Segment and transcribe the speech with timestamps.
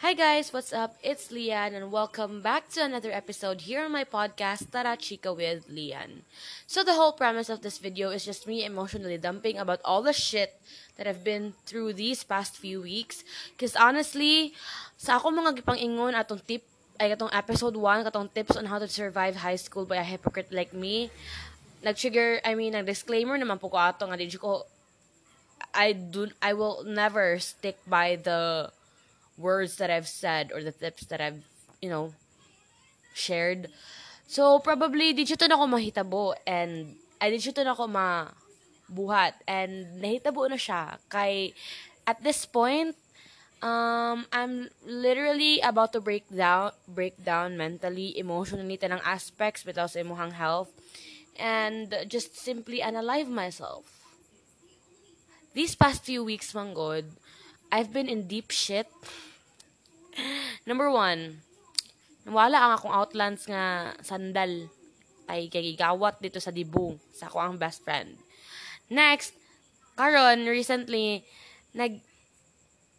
[0.00, 0.96] Hi guys, what's up?
[1.04, 5.68] It's Lian and welcome back to another episode here on my podcast Tara Chica with
[5.68, 6.24] Lian.
[6.64, 10.16] So the whole premise of this video is just me emotionally dumping about all the
[10.16, 10.56] shit
[10.96, 13.28] that I've been through these past few weeks.
[13.60, 14.56] Cause honestly,
[14.96, 16.64] sa ako mga gipang ingon atong tip
[16.96, 20.48] ay katong episode 1 katong tips on how to survive high school by a hypocrite
[20.48, 21.12] like me.
[21.84, 24.64] Nag-trigger, I mean, nag-disclaimer naman po ko ato nga ko
[25.76, 28.72] I do I will never stick by the
[29.40, 31.40] words that I've said or the tips that I've,
[31.80, 32.12] you know,
[33.16, 33.72] shared.
[34.28, 37.88] So, probably, di siya to na ako mahitabo and, ay, di siya to na ako
[37.88, 41.00] mabuhat and nahitabo na siya.
[41.08, 41.56] Kay,
[42.06, 42.94] at this point,
[43.62, 50.36] um, I'm literally about to break down, break down mentally, emotionally, tanang aspects sa imuhang
[50.36, 50.70] health
[51.40, 53.88] and just simply unalive myself.
[55.54, 57.16] These past few weeks, manggod,
[57.72, 58.86] I've been in deep shit
[60.68, 61.40] Number one,
[62.28, 64.68] wala ang akong outlands nga sandal
[65.30, 68.18] ay gagigawat dito sa dibu sa ako ang best friend.
[68.90, 69.32] Next,
[69.94, 71.22] karon recently
[71.72, 72.02] nag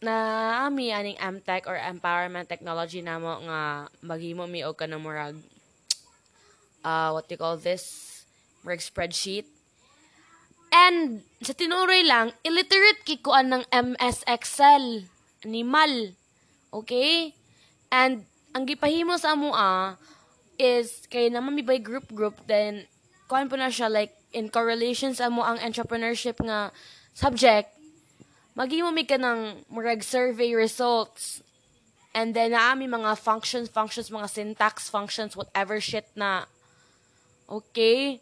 [0.00, 0.16] na
[0.64, 5.36] ami aning MTech or empowerment technology namo nga maghimo mi og kanang murag
[6.80, 8.08] uh, what you call this
[8.64, 9.44] murag spreadsheet
[10.72, 15.04] and sa tinuray lang illiterate kay kuan ng MS Excel
[15.44, 16.16] animal
[16.70, 17.34] Okay?
[17.90, 19.98] And ang gipahimo sa amo ah,
[20.58, 22.86] is kay naman mi by group group then
[23.30, 26.70] kuan po na siya like in correlation sa amo ang entrepreneurship nga
[27.14, 27.70] subject.
[28.54, 31.42] Maghimo mi ka ng murag survey results.
[32.10, 36.50] And then naami mga functions functions mga syntax functions whatever shit na
[37.46, 38.18] okay?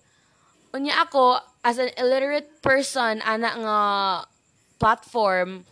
[0.76, 3.78] Unya ako as an illiterate person ana nga
[4.76, 5.64] platform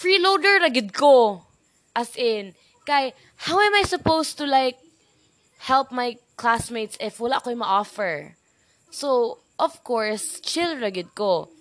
[0.00, 1.44] freeloader ra gid ko.
[1.92, 3.12] As in, kay,
[3.48, 4.78] how am I supposed to like
[5.64, 8.36] help my classmates if wala ko ma-offer?
[8.90, 11.52] So, of course, chill ra gid ko.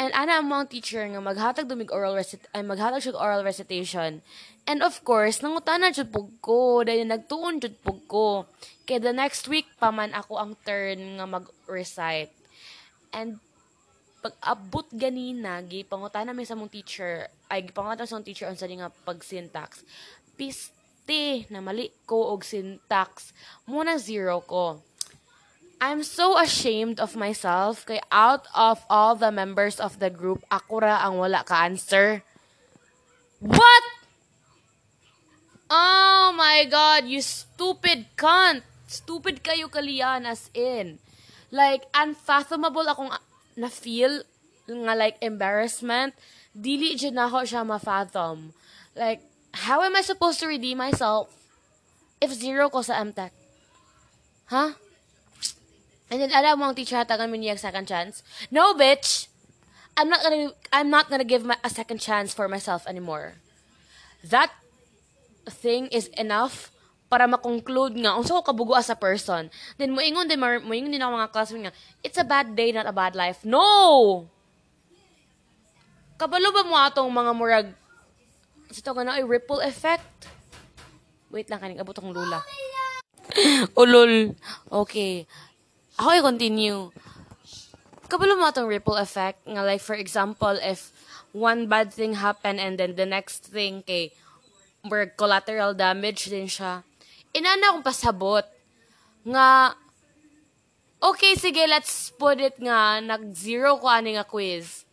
[0.00, 4.24] And ana ang mga teacher nga maghatag dumig oral recit ay maghatag siya oral recitation.
[4.64, 8.48] And of course, nangutana jud pug ko, dahil nagtuon jud pug ko.
[8.88, 12.32] Kay the next week pa man ako ang turn nga mag-recite.
[13.12, 13.44] And
[14.20, 18.92] pag abot ganina gipangutana mi sa mong teacher ay gipangutana sa mong teacher unsa nga
[18.92, 19.80] pag syntax
[20.40, 23.36] piste na mali ko og syntax
[23.68, 24.80] muna zero ko
[25.80, 30.80] I'm so ashamed of myself kay out of all the members of the group ako
[30.80, 32.24] ra ang wala ka answer
[33.44, 33.84] what
[35.70, 38.66] Oh my god, you stupid cunt.
[38.90, 40.98] Stupid kayo kalian as in.
[41.54, 43.14] Like, unfathomable akong
[43.54, 44.26] na feel
[44.66, 46.18] nga like embarrassment,
[46.58, 48.50] dili na ako siya ma-fathom.
[48.98, 49.22] Like,
[49.54, 51.30] how am I supposed to redeem myself
[52.20, 53.32] if zero ko sa MTech?
[54.50, 54.74] Huh?
[56.10, 58.26] And then alam mo ang teacher hatagan mo niya second chance.
[58.50, 59.30] No, bitch!
[59.94, 63.38] I'm not gonna I'm not gonna give my, a second chance for myself anymore.
[64.26, 64.50] That
[65.46, 66.74] thing is enough
[67.10, 71.18] para ma-conclude nga unsa ko kabugo as a person then moingon din moingon din ako
[71.18, 71.74] mga classmates nga
[72.06, 74.30] it's a bad day not a bad life no
[76.14, 77.68] kabalo ba mo atong mga murag
[78.70, 80.30] sa to na ay ripple effect.
[81.30, 82.42] Wait lang kaning abot akong lula.
[83.80, 84.34] Ulol
[84.70, 85.26] okay.
[85.98, 86.90] Ako i continue.
[88.10, 89.42] Kabalo mo atong ripple effect?
[89.46, 90.90] Nga like for example if
[91.30, 94.10] one bad thing happen and then the next thing kay
[94.86, 96.82] where collateral damage din siya
[97.34, 98.46] inana akong pasabot.
[99.26, 99.76] Nga
[101.00, 104.86] okay sige let's put it nga nag zero ko ani nga quiz.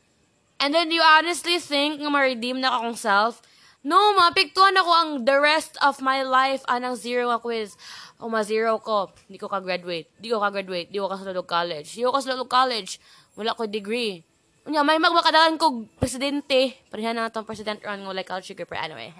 [0.57, 3.41] And then you honestly think nga ma-redeem na akong self
[3.87, 7.79] no mapiktuan ako ang the rest of my life anang zero nga quiz
[8.19, 11.15] o ma zero ko di ko ka graduate di ko ka graduate di ko ka
[11.15, 12.99] sa college di ko ka sa college
[13.39, 14.27] wala ko degree
[14.67, 16.75] Unya, may magmakadalan ko presidente.
[16.91, 18.75] Pareha na itong president run ngo like culture group.
[18.75, 19.15] Anyway.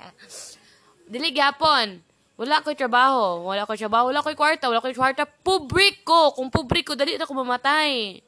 [1.08, 2.04] Dili gyapon.
[2.36, 3.48] Wala ko'y trabaho.
[3.48, 4.12] Wala ko'y trabaho.
[4.12, 4.68] Wala ko'y kwarta.
[4.68, 5.24] Wala ko'y kwarta.
[5.24, 6.36] Pubrik ko.
[6.36, 8.20] Kung pubrik ko, dali na ko mamatay.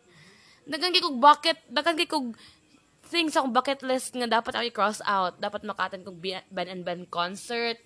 [0.64, 1.60] Dagan kay kog bucket.
[1.68, 2.32] Dagan kay kog
[3.10, 5.42] things akong bucket list nga dapat ako i-cross out.
[5.42, 7.82] Dapat makatan kog Ben and Ben concert.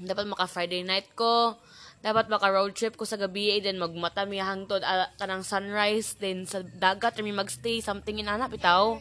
[0.00, 1.60] Dapat maka Friday night ko.
[2.02, 3.60] Dapat maka road trip ko sa gabi.
[3.60, 6.16] Then magmata mi hangtod uh, kanang sunrise.
[6.16, 7.84] Then sa dagat mi magstay.
[7.84, 8.98] Something inanap itaw.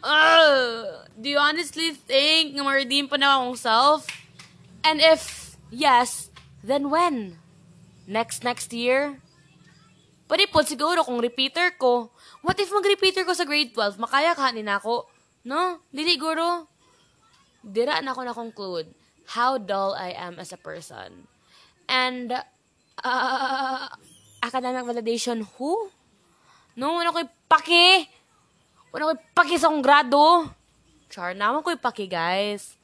[0.00, 4.08] Uh, do you honestly think nga ma-redeem pa na akong self?
[4.80, 6.32] And if yes,
[6.64, 7.38] then when?
[8.08, 9.20] Next next year?
[10.30, 12.14] Pwede po siguro kung repeater ko.
[12.46, 13.98] What if mag-repeater ko sa grade 12?
[13.98, 15.10] Makaya ka ni ako.
[15.42, 15.82] No?
[15.90, 16.70] Dili guro.
[17.60, 18.88] dira na ako na-conclude
[19.36, 21.28] how dull I am as a person.
[21.86, 22.34] And,
[23.04, 23.86] uh,
[24.42, 25.90] academic validation, who?
[26.74, 28.06] No, wala ko'y paki.
[28.90, 30.50] Wala ko'y paki sa akong grado.
[31.10, 32.74] Char, naman ko'y paki, guys.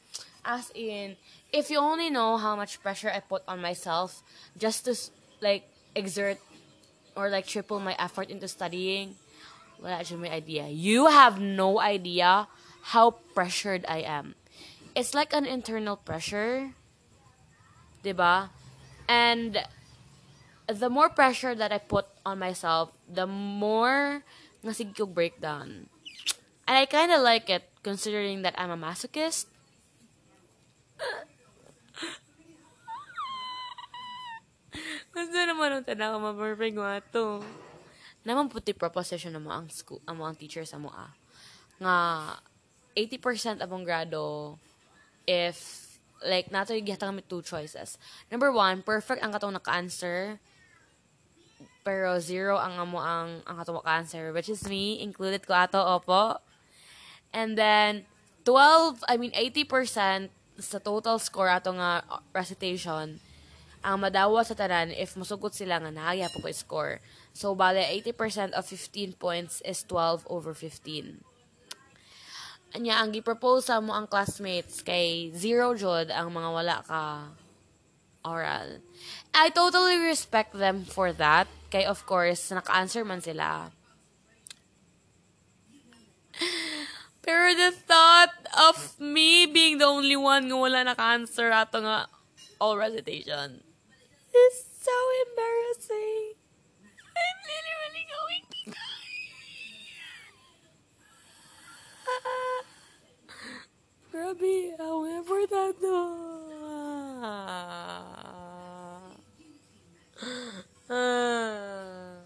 [0.46, 1.18] As in,
[1.50, 4.22] if you only know how much pressure I put on myself
[4.54, 4.94] just to,
[5.42, 5.66] like,
[5.98, 6.38] exert
[7.16, 9.16] or, like, triple my effort into studying,
[9.80, 10.68] wala siya may idea.
[10.68, 12.46] You have no idea
[12.94, 14.36] how pressured I am.
[14.94, 16.76] It's like an internal pressure.
[18.06, 18.54] 'di ba?
[19.10, 19.58] And
[20.70, 24.22] the more pressure that I put on myself, the more
[24.62, 25.90] ko breakdown.
[26.66, 29.46] And I kind of like it considering that I'm a masochist.
[35.26, 37.42] Gusto naman ang tanda ka ma-perfect nga to.
[38.22, 41.10] Naman puti proposition mo ang school, ang mga teachers sa mo ah.
[41.82, 41.96] Nga
[42.94, 44.54] 80% abong grado
[45.26, 45.58] if
[46.22, 47.98] like nato yung gihatang kami two choices.
[48.30, 50.38] Number one, perfect ang katong naka-answer.
[51.82, 56.38] Pero zero ang amo ang ang katong naka-answer, which is me, included ko ato, opo.
[57.34, 58.06] And then,
[58.46, 60.30] 12, I mean, 80%
[60.62, 63.18] sa total score ato nga recitation,
[63.86, 66.98] ang madawa sa tanan if musugot sila nga naaya po score.
[67.30, 71.22] So, bale, 80% of 15 points is 12 over 15
[72.76, 77.32] anya ang gi-propose sa mo ang classmates kay zero jud ang mga wala ka
[78.20, 78.84] oral.
[79.32, 81.48] I totally respect them for that.
[81.72, 83.70] Kay of course, naka-answer man sila.
[87.24, 92.12] Pero the thought of me being the only one nga wala naka-answer ato nga
[92.60, 93.64] all recitation
[94.36, 96.36] is so embarrassing.
[97.16, 98.56] I'm literally going to
[104.12, 105.92] Grabe, ako nga importando.
[110.88, 112.16] Ah.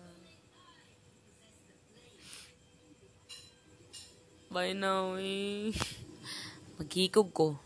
[4.50, 5.72] Bye now eh.
[7.10, 7.56] Ko.